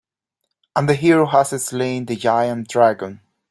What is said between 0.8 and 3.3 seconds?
the hero has slain the giant dragon.